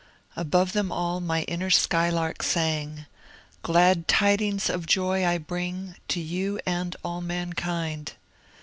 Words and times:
Above 0.35 0.73
them 0.73 0.91
all 0.91 1.19
my 1.21 1.43
inner 1.43 1.69
skylark 1.69 2.41
sang,— 2.41 3.05
Glad 3.61 4.07
tidings 4.07 4.67
of 4.67 4.79
great 4.87 4.89
joy 4.89 5.23
I 5.27 5.37
bring 5.37 5.93
To 6.07 6.19
yon 6.19 6.59
and 6.65 6.95
all 7.05 7.21
mankind. 7.21 8.13